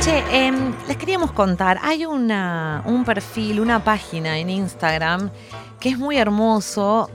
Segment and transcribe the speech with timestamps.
[0.00, 5.30] Che, em, les queríamos contar, hay una, un perfil, una página en Instagram
[5.80, 7.10] que es muy hermoso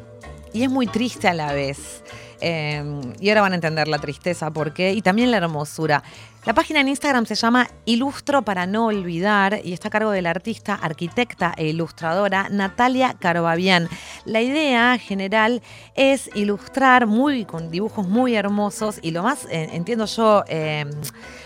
[0.54, 2.04] y es muy triste a la vez.
[2.42, 6.04] Em, y ahora van a entender la tristeza, por qué, y también la hermosura.
[6.46, 10.22] La página en Instagram se llama Ilustro para no olvidar y está a cargo de
[10.22, 13.90] la artista, arquitecta e ilustradora Natalia Carbabian.
[14.24, 15.62] La idea general
[15.96, 20.90] es ilustrar muy con dibujos muy hermosos y lo más, eh, entiendo yo, em,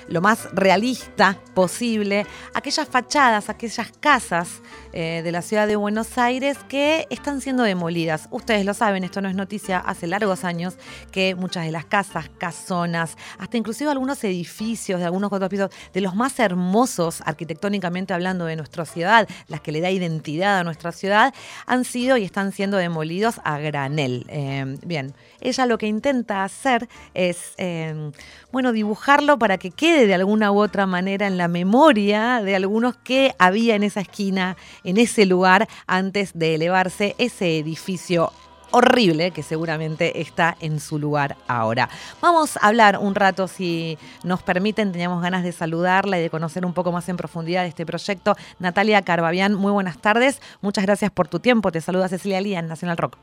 [0.09, 6.59] lo más realista posible, aquellas fachadas, aquellas casas eh, de la ciudad de Buenos Aires
[6.67, 8.27] que están siendo demolidas.
[8.29, 10.75] Ustedes lo saben, esto no es noticia, hace largos años
[11.11, 16.01] que muchas de las casas, casonas, hasta inclusive algunos edificios de algunos cuantos pisos, de
[16.01, 20.91] los más hermosos arquitectónicamente hablando de nuestra ciudad, las que le da identidad a nuestra
[20.91, 21.33] ciudad,
[21.65, 24.25] han sido y están siendo demolidos a granel.
[24.29, 28.11] Eh, bien, ella lo que intenta hacer es, eh,
[28.51, 32.95] bueno, dibujarlo para que quede de alguna u otra manera en la memoria de algunos
[32.97, 38.31] que había en esa esquina, en ese lugar, antes de elevarse ese edificio
[38.73, 41.89] horrible que seguramente está en su lugar ahora.
[42.21, 46.65] Vamos a hablar un rato, si nos permiten, teníamos ganas de saludarla y de conocer
[46.65, 48.35] un poco más en profundidad de este proyecto.
[48.59, 52.67] Natalia Carbabian, muy buenas tardes, muchas gracias por tu tiempo, te saluda Cecilia Lía en
[52.67, 53.17] Nacional Rock.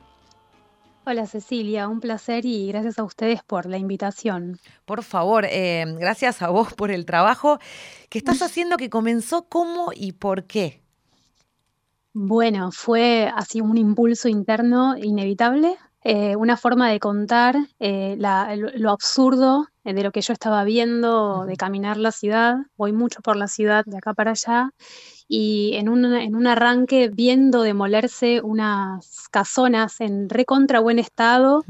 [1.05, 4.61] Hola Cecilia, un placer y gracias a ustedes por la invitación.
[4.85, 7.59] Por favor, eh, gracias a vos por el trabajo
[8.09, 10.80] que estás haciendo que comenzó cómo y por qué.
[12.13, 19.67] Bueno, fue así un impulso interno inevitable, eh, una forma de contar eh, lo absurdo
[19.85, 22.57] de lo que yo estaba viendo, de caminar la ciudad.
[22.77, 24.71] Voy mucho por la ciudad de acá para allá
[25.29, 31.65] y en un, en un arranque viendo demolerse unas casonas en recontra buen estado,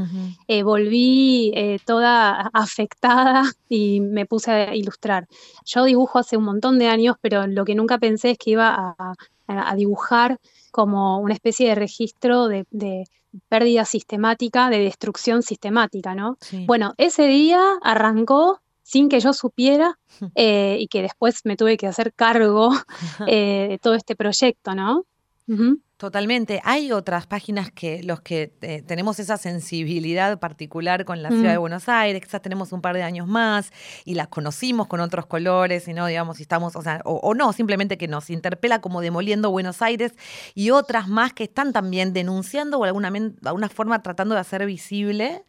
[0.49, 1.53] eh, volví
[1.85, 5.29] toda afectada y me puse a ilustrar.
[5.67, 8.95] Yo dibujo hace un montón de años, pero lo que nunca pensé es que iba
[8.99, 9.15] a
[9.59, 10.39] a dibujar
[10.71, 12.67] como una especie de registro de,
[13.49, 16.37] pérdida sistemática, de destrucción sistemática, ¿no?
[16.67, 19.99] Bueno, ese día arrancó sin que yo supiera
[20.35, 22.71] eh, y que después me tuve que hacer cargo
[23.27, 25.05] eh, de todo este proyecto, ¿no?
[26.01, 26.63] Totalmente.
[26.65, 31.59] Hay otras páginas que los que eh, tenemos esa sensibilidad particular con la ciudad de
[31.59, 31.61] mm.
[31.61, 33.71] Buenos Aires, quizás tenemos un par de años más
[34.07, 37.53] y las conocimos con otros colores y no, digamos, si estamos, o sea, o, no,
[37.53, 40.15] simplemente que nos interpela como demoliendo Buenos Aires
[40.55, 43.13] y otras más que están también denunciando o de alguna,
[43.45, 45.45] alguna forma tratando de hacer visible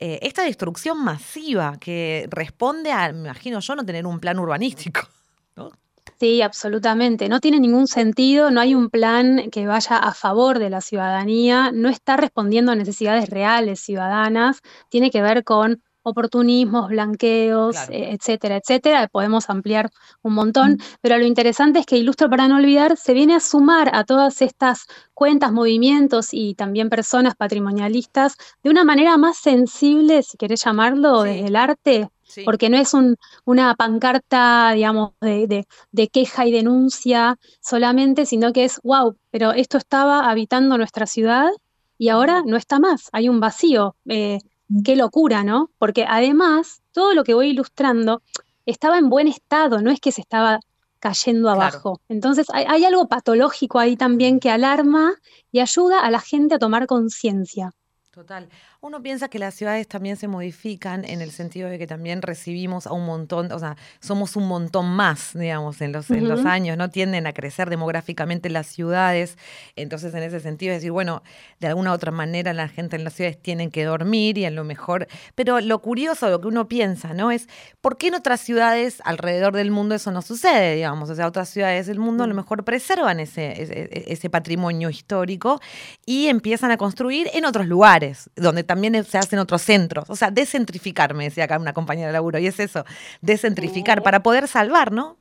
[0.00, 5.00] eh, esta destrucción masiva que responde a, me imagino yo, no tener un plan urbanístico.
[5.56, 5.70] ¿no?
[6.18, 7.28] Sí, absolutamente.
[7.28, 11.70] No tiene ningún sentido, no hay un plan que vaya a favor de la ciudadanía,
[11.72, 14.60] no está respondiendo a necesidades reales ciudadanas,
[14.90, 19.08] tiene que ver con oportunismos, blanqueos, eh, etcétera, etcétera.
[19.08, 19.90] Podemos ampliar
[20.22, 20.78] un montón, mm.
[21.00, 24.42] pero lo interesante es que Ilustro para no olvidar se viene a sumar a todas
[24.42, 31.22] estas cuentas, movimientos y también personas patrimonialistas de una manera más sensible, si querés llamarlo,
[31.22, 32.10] desde el arte,
[32.44, 32.92] porque no es
[33.44, 35.66] una pancarta, digamos, de,
[36.12, 41.50] queja y denuncia solamente, sino que es, wow, pero esto estaba habitando nuestra ciudad
[41.98, 43.96] y ahora no está más, hay un vacío.
[44.08, 44.38] Eh,
[44.84, 45.70] qué locura, ¿no?
[45.78, 48.22] Porque además, todo lo que voy ilustrando
[48.66, 50.60] estaba en buen estado, no es que se estaba
[51.04, 52.00] cayendo abajo.
[52.08, 55.12] Entonces, hay, algo patológico ahí también que alarma
[55.52, 57.72] y ayuda a la gente a tomar conciencia.
[58.14, 58.48] Total.
[58.80, 62.86] Uno piensa que las ciudades también se modifican en el sentido de que también recibimos
[62.86, 66.76] a un montón, o sea, somos un montón más, digamos, en los, en los años,
[66.76, 66.90] ¿no?
[66.90, 69.36] Tienden a crecer demográficamente las ciudades.
[69.74, 71.24] Entonces, en ese sentido, es decir, bueno,
[71.58, 74.54] de alguna u otra manera la gente en las ciudades tienen que dormir y en
[74.54, 75.08] lo mejor.
[75.34, 77.32] Pero lo curioso, lo que uno piensa, ¿no?
[77.32, 77.48] Es
[77.80, 81.10] ¿por qué en otras ciudades alrededor del mundo eso no sucede, digamos?
[81.10, 82.36] O sea, otras ciudades del mundo a lo mm.
[82.36, 85.60] mejor preservan ese, ese, ese patrimonio histórico
[86.06, 88.03] y empiezan a construir en otros lugares
[88.36, 90.08] donde también se hacen otros centros.
[90.08, 92.84] O sea, descentrificar, me decía acá una compañera de laburo, y es eso,
[93.20, 95.16] descentrificar para poder salvar, ¿no?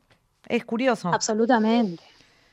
[0.48, 1.10] Es curioso.
[1.14, 2.04] Absolutamente.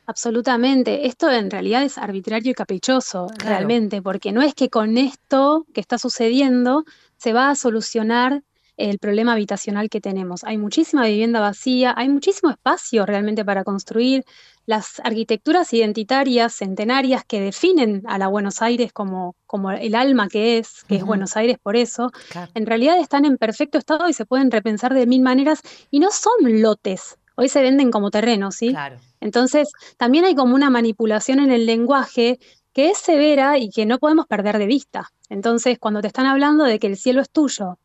[0.07, 1.07] Absolutamente.
[1.07, 5.81] Esto en realidad es arbitrario y caprichoso, realmente, porque no es que con esto que
[5.81, 6.85] está sucediendo
[7.17, 8.43] se va a solucionar
[8.89, 10.45] el problema habitacional que tenemos.
[10.45, 14.25] Hay muchísima vivienda vacía, hay muchísimo espacio realmente para construir.
[14.67, 20.59] Las arquitecturas identitarias centenarias que definen a la Buenos Aires como, como el alma que
[20.59, 22.13] es, que es Buenos Aires por eso,
[22.55, 25.61] en realidad están en perfecto estado y se pueden repensar de mil maneras
[25.91, 27.19] y no son lotes.
[27.37, 28.75] Hoy se venden como terrenos, ¿sí?
[29.21, 32.39] Entonces, también hay como una manipulación en el lenguaje
[32.73, 35.11] que es severa y que no podemos perder de vista.
[35.29, 37.79] Entonces, cuando te están hablando de que el cielo es tuyo,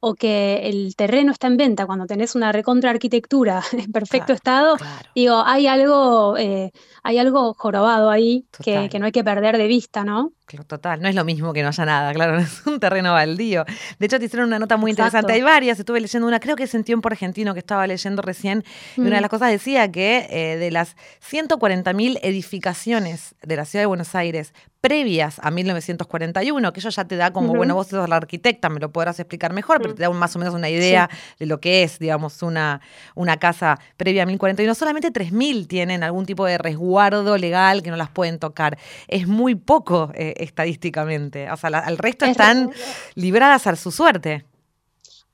[0.00, 4.76] o que el terreno está en venta cuando tenés una recontra arquitectura en perfecto estado,
[5.14, 6.72] digo, hay algo, eh,
[7.02, 10.32] hay algo jorobado ahí que, que, no hay que perder de vista, ¿no?
[10.66, 13.64] Total, no es lo mismo que no haya nada, claro, no es un terreno baldío.
[13.98, 15.32] De hecho, te hicieron una nota muy interesante.
[15.32, 18.64] Hay varias, estuve leyendo una, creo que es en Tiempo Argentino que estaba leyendo recién,
[18.96, 19.20] y una de mm.
[19.20, 20.96] las cosas decía que eh, de las
[21.28, 27.16] 140.000 edificaciones de la ciudad de Buenos Aires previas a 1941, que eso ya te
[27.16, 30.10] da como, bueno, vos sos la arquitecta, me lo podrás explicar mejor, pero te da
[30.10, 32.80] más o menos una idea de lo que es, digamos, una,
[33.14, 34.74] una casa previa a 1041.
[34.74, 38.78] Solamente 3.000 tienen algún tipo de resguardo legal que no las pueden tocar.
[39.08, 41.50] Es muy poco eh, estadísticamente.
[41.50, 42.70] O sea, el resto están
[43.14, 44.44] libradas a su suerte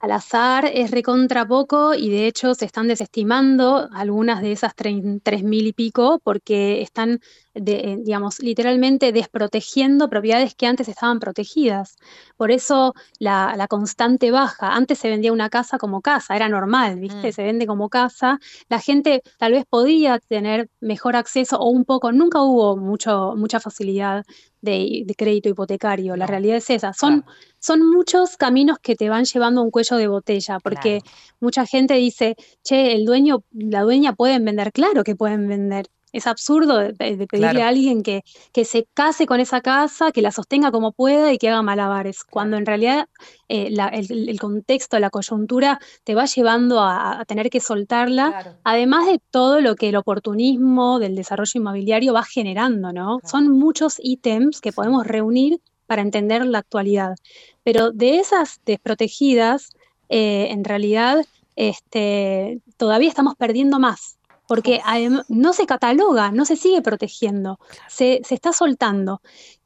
[0.04, 5.42] al azar es recontra poco y de hecho se están desestimando algunas de esas tres
[5.42, 7.20] mil y pico porque están,
[7.54, 11.96] eh, digamos, literalmente desprotegiendo propiedades que antes estaban protegidas.
[12.36, 14.74] Por eso la, constante baja.
[14.74, 17.28] Antes se vendía una casa como casa, era normal, ¿viste?
[17.28, 17.32] Mm.
[17.32, 18.40] Se vende como casa.
[18.68, 23.60] La gente tal vez podía tener mejor acceso o un poco, nunca hubo mucho, mucha
[23.60, 24.24] facilidad
[24.60, 26.16] de, crédito hipotecario.
[26.16, 26.92] La realidad es esa.
[26.92, 27.24] Son,
[27.60, 31.02] son muchos caminos que te van llevando a un cuello de botella, porque
[31.40, 35.86] mucha gente dice, che, el dueño, la dueña pueden vender, claro que pueden vender.
[36.14, 38.22] Es absurdo de, pedirle a alguien que,
[38.52, 42.22] que, se case con esa casa, que la sostenga como pueda y que haga malabares,
[42.22, 43.08] cuando en realidad
[43.48, 43.74] eh,
[44.08, 49.74] el, contexto, la coyuntura te va llevando a, tener que soltarla, además de todo lo
[49.74, 53.18] que el oportunismo del desarrollo inmobiliario va generando, ¿no?
[53.24, 57.16] Son muchos ítems que podemos reunir para entender la actualidad.
[57.64, 59.70] Pero de esas desprotegidas,
[60.08, 61.24] eh, en realidad
[61.56, 64.13] este, todavía estamos perdiendo más
[64.46, 64.80] porque
[65.28, 67.58] no se cataloga, no se sigue protegiendo,
[67.88, 69.20] se, está soltando.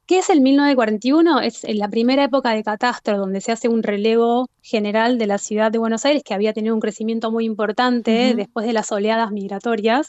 [0.05, 1.41] ¿Qué es el 1941?
[1.41, 5.71] Es la primera época de catastro donde se hace un relevo general de la ciudad
[5.71, 10.07] de Buenos Aires, que había tenido un crecimiento muy importante después de las oleadas migratorias.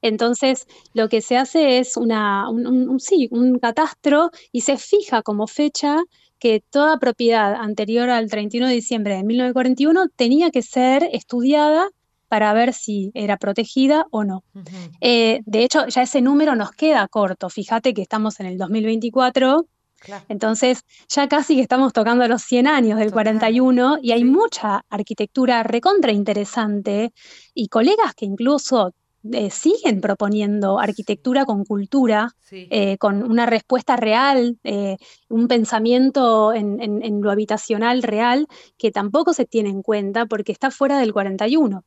[0.00, 5.46] Entonces, lo que se hace es una, un, sí, un catastro y se fija como
[5.46, 5.98] fecha
[6.38, 11.88] que toda propiedad anterior al 31 de diciembre de 1941 tenía que ser estudiada
[12.34, 14.42] para ver si era protegida o no.
[15.00, 17.48] Eh, de hecho, ya ese número nos queda corto.
[17.48, 19.64] Fíjate que estamos en el 2024.
[20.28, 25.62] Entonces, ya casi que estamos tocando los 100 años del 41 y hay mucha arquitectura
[25.62, 27.12] recontra interesante
[27.54, 28.92] y colegas que incluso
[29.32, 34.58] eh, siguen proponiendo arquitectura con cultura, eh, con una respuesta real,
[35.28, 40.72] un pensamiento en, en, lo habitacional real, que tampoco se tiene en cuenta porque está
[40.72, 41.84] fuera del 41.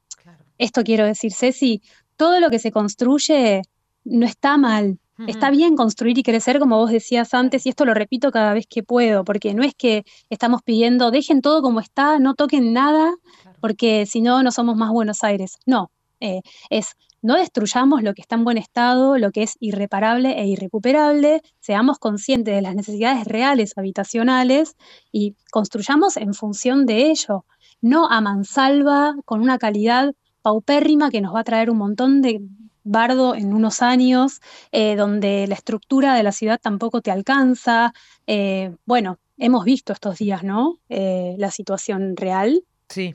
[0.58, 1.82] Esto quiero decir, Ceci,
[2.16, 3.62] todo lo que se construye
[4.04, 5.00] no está mal.
[5.26, 8.68] Está bien construir y crecer, como vos decías antes, y esto lo repito cada vez
[8.68, 13.16] que puedo, porque no es que estamos pidiendo, dejen todo como está, no toquen nada,
[13.60, 15.58] porque si no, no somos más Buenos Aires.
[15.66, 15.90] No,
[16.20, 20.48] eh, es no destruyamos lo que está en buen estado, lo que es irreparable e
[20.48, 24.76] irrecuperable, seamos conscientes de las necesidades reales habitacionales
[25.12, 27.44] y construyamos en función de ello,
[27.82, 30.14] no a mansalva, con una calidad
[30.48, 32.40] paupérrima que nos va a traer un montón de
[32.86, 34.40] bardo en unos años,
[34.72, 37.94] eh, donde la estructura de la ciudad tampoco te alcanza.
[38.28, 40.80] Eh, bueno, hemos visto estos días, ¿no?
[40.88, 42.64] Eh, la situación real.
[42.90, 43.14] Sí.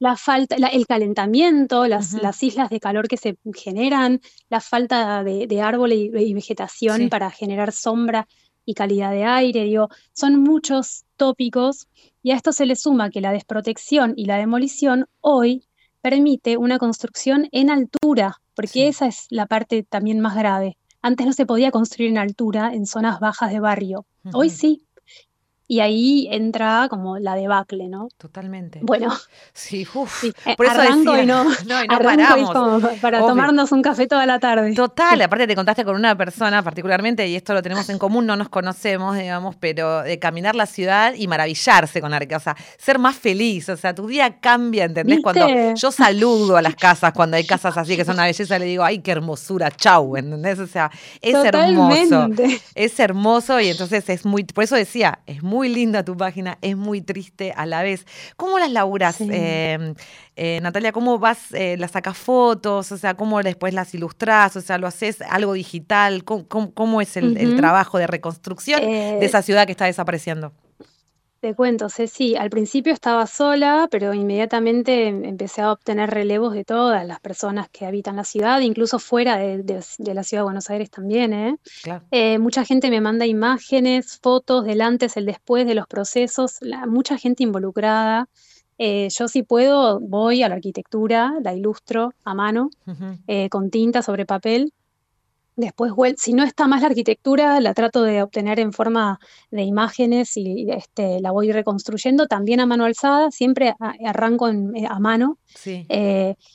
[0.00, 5.98] la falta, el calentamiento, las, islas de calor que se generan, la falta de, árboles
[6.12, 8.26] y, vegetación para generar sombra
[8.64, 11.86] y calidad de aire, digo, son muchos tópicos
[12.24, 15.62] y a esto se le suma que la desprotección y la demolición hoy
[16.04, 20.76] permite una construcción en altura, porque esa es la parte también más grave.
[21.00, 24.04] Antes no se podía construir en altura en zonas bajas de barrio.
[24.34, 24.83] Hoy sí,
[25.66, 28.08] y ahí entra como la debacle, ¿no?
[28.18, 28.80] Totalmente.
[28.82, 29.12] Bueno.
[29.52, 30.24] Sí, uff.
[30.24, 32.84] Eh, por eso arranco y no, no, y no paramos.
[33.00, 34.74] para tomarnos un café toda la tarde.
[34.74, 38.36] Total, aparte te contaste con una persona particularmente, y esto lo tenemos en común, no
[38.36, 42.98] nos conocemos, digamos, pero de caminar la ciudad y maravillarse con la o sea, ser
[42.98, 45.20] más feliz, o sea, tu día cambia, ¿entendés?
[45.22, 48.64] Cuando yo saludo a las casas, cuando hay casas así que son una belleza, le
[48.66, 50.58] digo, ay, qué hermosura, chau, ¿entendés?
[50.58, 50.90] O sea,
[51.20, 52.28] es hermoso.
[52.74, 56.58] Es hermoso y entonces es muy, por eso decía, es muy muy linda tu página,
[56.62, 58.06] es muy triste a la vez.
[58.36, 59.94] ¿Cómo las laburas, em,
[60.34, 60.90] eh, Natalia?
[60.90, 62.90] ¿Cómo vas, eh, las sacas fotos?
[62.90, 64.56] O sea, ¿cómo después las ilustras?
[64.56, 66.24] O sea, ¿lo haces algo digital?
[66.24, 70.52] ¿Cómo, es el, trabajo de reconstrucción de esa eh, ciudad que está desapareciendo?
[71.44, 77.06] Te cuento, Ceci, al principio estaba sola, pero inmediatamente empecé a obtener relevos de todas
[77.06, 79.62] las personas que habitan la ciudad, incluso fuera de,
[79.98, 81.34] la ciudad de Buenos Aires también.
[81.34, 81.58] ¿eh?
[82.10, 87.18] Eh, mucha gente me manda imágenes, fotos del antes, el después de los procesos, mucha
[87.18, 88.26] gente involucrada.
[88.78, 92.70] eh, yo si puedo voy a la arquitectura, la ilustro a mano,
[93.26, 94.72] eh, con tinta sobre papel.
[95.56, 99.20] Después, si no está más la arquitectura, la trato de obtener en forma
[99.50, 104.98] de imágenes y este, la voy reconstruyendo también a mano alzada, siempre arranco eh, a
[104.98, 105.38] mano.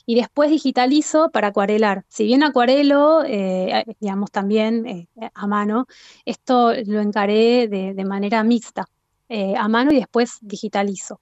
[0.06, 2.04] y después digitalizo para acuarelar.
[2.08, 3.22] Si bien acuarelo,
[4.00, 5.86] digamos, también a mano,
[6.24, 8.86] esto lo encaré de manera mixta.
[9.32, 11.20] Eh, a mano y después digitalizo.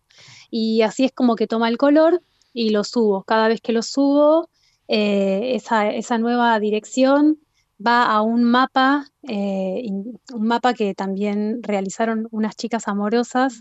[0.51, 2.23] Y así es como que toma el color
[2.55, 3.23] y lo subo.
[3.25, 4.49] Cada vez que lo subo,
[4.89, 7.39] eh, esa, nueva dirección
[7.85, 9.85] va a un mapa, eh,
[10.33, 13.61] un mapa que también realizaron unas chicas amorosas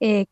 [0.00, 0.26] que,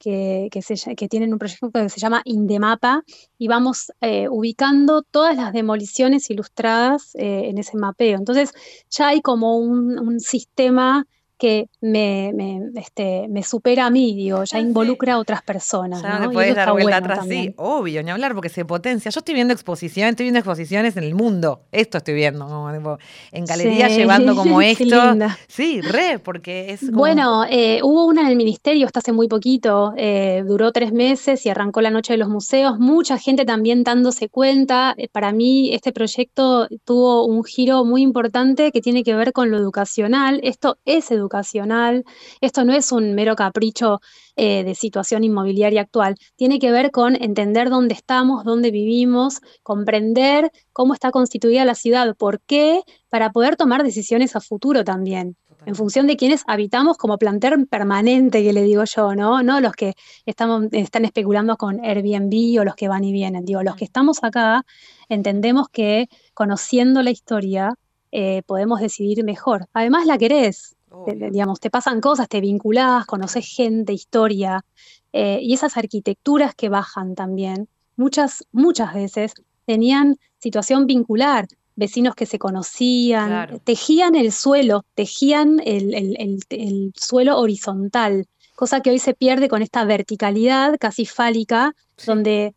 [0.51, 3.03] que, tienen un proyecto que se llama Indemapa
[3.39, 3.93] y vamos
[4.31, 8.17] ubicando todas las demoliciones ilustradas en ese mapeo.
[8.19, 8.53] Entonces
[8.91, 11.07] ya hay como un, un sistema
[11.39, 12.33] que me,
[12.77, 16.01] este, me supera a mí, digo, ya involucra a otras personas.
[16.03, 16.31] Ya ¿no?
[16.31, 19.11] puedes dar vuelta atrás, sí, obvio, ni hablar, porque se potencia.
[19.11, 22.99] Yo estoy viendo exposiciones, estoy viendo exposiciones en el mundo, esto estoy viendo,
[23.33, 25.15] en galerías llevando como esto.
[25.49, 29.93] Sí, re, porque es Bueno, eh, hubo una en el ministerio hasta hace muy poquito,
[29.97, 34.29] eh, duró tres meses y arrancó la Noche de los Museos, mucha gente también dándose
[34.29, 34.95] cuenta.
[34.97, 39.51] Eh, para mí este proyecto tuvo un giro muy importante que tiene que ver con
[39.51, 40.41] lo educacional.
[40.43, 42.05] Esto es educacional educacional.
[42.41, 44.01] Esto no es un mero capricho
[44.37, 46.17] eh, de situación inmobiliaria actual.
[46.37, 52.17] Tiene que ver con entender dónde estamos, dónde vivimos, comprender cómo está constituida la ciudad,
[52.17, 57.19] por qué, para poder tomar decisiones a futuro también en función de quienes habitamos como
[57.19, 59.43] planter permanente, que le digo yo, ¿no?
[59.43, 63.45] No los que estamos, están especulando con Airbnb o los que van y vienen.
[63.45, 64.65] Digo, los que estamos acá
[65.09, 67.75] entendemos que conociendo la historia
[68.13, 69.67] eh, podemos decidir mejor.
[69.73, 74.65] Además la querés, te, digamos, te pasan cosas, te vinculás, conoces gente, historia,
[75.13, 79.35] eh, y esas arquitecturas que bajan también, muchas, muchas veces
[79.65, 88.81] tenían situación vincular, vecinos que se conocían, tejían el suelo, tejían el, suelo horizontal, cosa
[88.81, 91.75] que hoy se pierde con esta verticalidad casi fálica,
[92.07, 92.55] donde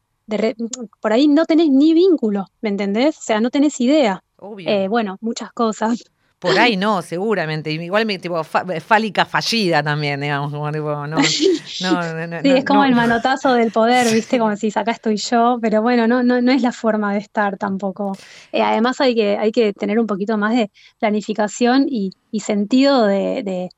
[1.01, 3.17] por ahí no tenés ni vínculo, ¿me entendés?
[3.17, 4.23] O sea, no tenés idea.
[4.59, 6.03] Eh, bueno, muchas cosas.
[6.39, 7.71] Por ahí no, seguramente.
[7.71, 11.17] Igual me tipo fálica fallida también, digamos, como tipo, no,
[11.81, 15.81] no, Sí, es como el manotazo del poder, viste, como si acá estoy yo, pero
[15.81, 18.13] bueno, no, no, no es la forma de estar tampoco.
[18.51, 23.05] Eh, además hay que, hay que tener un poquito más de planificación y, y sentido
[23.05, 23.69] de de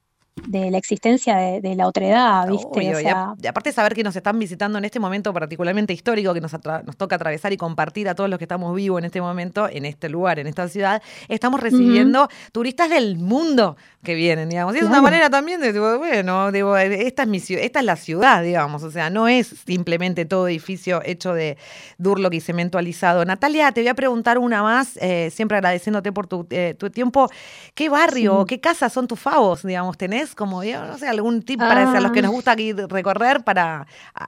[0.50, 2.84] la existencia de, la otredad, ¿viste?
[2.84, 6.98] y, aparte saber que nos están visitando en este momento particularmente histórico que nos, nos,
[6.98, 10.08] toca atravesar y compartir a todos los que estamos vivos en este momento, en este
[10.08, 14.74] lugar, en esta ciudad, estamos recibiendo turistas del mundo que vienen, digamos.
[14.76, 18.42] Y es una manera también de, bueno, digo, esta es, mi, esta es la ciudad,
[18.42, 21.58] digamos, o sea, no es simplemente todo edificio hecho de
[21.98, 23.26] Durlock y cemento alisado.
[23.26, 27.30] Natalia, te voy a preguntar una más, eh, siempre agradeciéndote por tu, eh, tiempo.
[27.76, 30.21] ¿Qué barrio, qué casa son tus favos, digamos, tenés?
[30.36, 32.34] Como, no sé, algún tip para los que nos ah.
[32.34, 33.88] gusta aquí recorrer para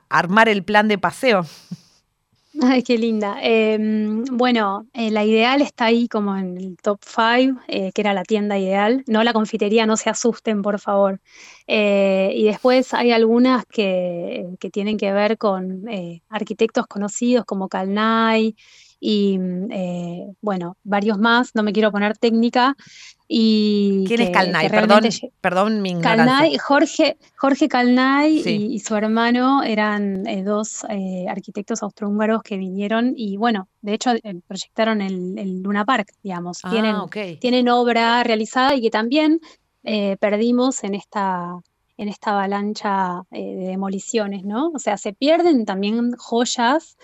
[0.10, 1.46] armar el plan de paseo?
[2.62, 3.38] Ay, qué linda.
[3.42, 8.14] Em, bueno, eh, la ideal está ahí como en el top 5, eh, que era
[8.14, 9.04] la tienda ideal.
[9.08, 11.20] No la confitería, no se asusten, por favor.
[11.66, 15.86] Eh, y después hay algunas que, que tienen que ver con
[16.30, 18.56] arquitectos conocidos como Calnay
[19.00, 19.40] y,
[20.42, 21.56] bueno, varios más.
[21.56, 22.76] No me quiero poner técnica,
[23.36, 24.70] y ¿Quién es Calnay?
[24.70, 25.04] Perdón,
[25.42, 32.44] perdón mi Calnay, Jorge, Jorge Calnay y, su hermano eran eh, dos eh, arquitectos austrohúngaros
[32.44, 36.60] que vinieron y bueno, de hecho eh, proyectaron el, Luna Park, digamos.
[36.62, 39.40] Ah, tienen, tienen obra realizada y que también
[39.82, 41.56] perdimos en esta,
[41.98, 44.70] en esta avalancha de demoliciones, ¿no?
[44.76, 46.98] O sea, se pierden también joyas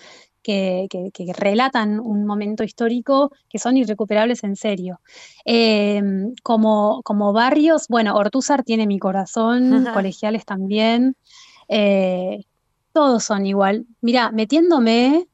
[0.50, 5.00] que, relatan un momento histórico que son irrecuperables en serio.
[5.44, 9.60] Em, como, como barrios, bueno, Ortúzar tiene mi corazón,
[9.94, 11.16] colegiales también,
[11.68, 12.44] eh,
[12.92, 13.86] todos son igual.
[14.00, 15.28] Mira, metiéndome,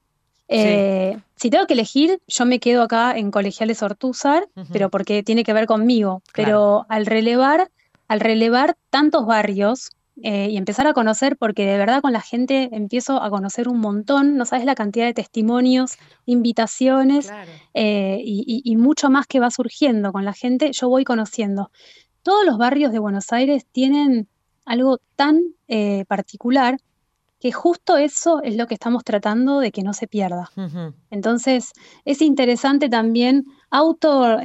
[0.48, 5.44] eh, si tengo que elegir, yo me quedo acá en colegiales Ortúzar, pero porque tiene
[5.44, 7.70] que ver conmigo, pero al relevar,
[8.08, 9.90] al relevar tantos barrios,
[10.22, 13.80] eh, y empezar a conocer, porque de verdad con la gente empiezo a conocer un
[13.80, 17.30] montón, no sabes la cantidad de testimonios, invitaciones
[17.74, 21.70] eh, y, mucho más que va surgiendo con la gente, yo voy conociendo.
[22.22, 24.26] Todos los barrios de Buenos Aires tienen
[24.64, 26.78] algo tan eh, particular
[27.38, 30.50] que justo eso es lo que estamos tratando de que no se pierda.
[31.10, 31.74] Entonces,
[32.06, 34.38] es interesante también auto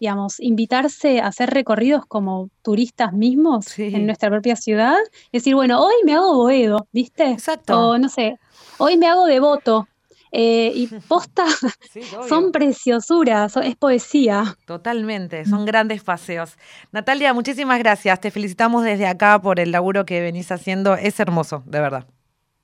[0.00, 4.96] digamos, invitarse a hacer recorridos como turistas mismos en nuestra propia ciudad.
[5.32, 7.30] Es decir, bueno, hoy me hago Boedo, ¿viste?
[7.30, 7.90] Exacto.
[7.90, 8.38] O no sé,
[8.78, 9.88] hoy me hago devoto.
[10.30, 11.46] Eh, y posta,
[12.28, 14.56] son preciosuras, es poesía.
[14.66, 16.56] Totalmente, son grandes paseos.
[16.92, 18.20] Natalia, muchísimas gracias.
[18.20, 20.94] Te felicitamos desde acá por el laburo que venís haciendo.
[20.94, 22.06] Es hermoso, de verdad.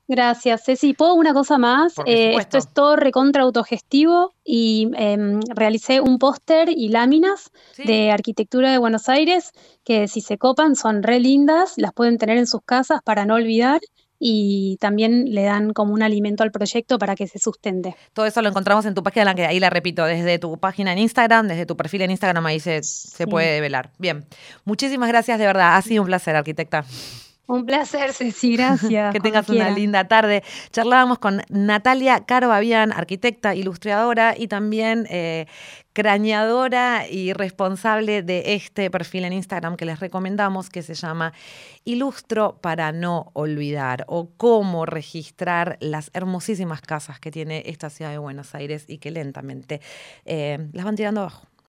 [0.07, 0.93] Gracias, Ceci.
[0.93, 1.95] ¿Puedo una cosa más?
[2.05, 8.71] Eh, esto es todo recontra autogestivo y em, realicé un póster y láminas de arquitectura
[8.71, 9.51] de Buenos Aires
[9.83, 13.35] que si se copan son re lindas, las pueden tener en sus casas para no
[13.35, 13.81] olvidar
[14.19, 17.95] y también le dan como un alimento al proyecto para que se sustente.
[18.13, 20.99] Todo eso lo encontramos en tu página, que ahí la repito, desde tu página en
[20.99, 23.91] Instagram, desde tu perfil en Instagram, ahí se, se puede velar.
[23.97, 24.25] Bien,
[24.63, 26.85] muchísimas gracias de verdad, ha sido un placer, arquitecta.
[27.47, 29.13] Un placer, Ceci, gracias.
[29.13, 30.43] que tengas una linda tarde.
[30.71, 35.45] Charlábamos con Natalia Caro arquitecta, ilustradora y también eh,
[35.93, 41.33] crañadora y responsable de este perfil en Instagram que les recomendamos, que se llama
[41.83, 48.17] Ilustro para no olvidar o cómo registrar las hermosísimas casas que tiene esta ciudad de
[48.17, 49.81] Buenos Aires y que lentamente
[50.25, 51.47] eh, las van tirando abajo.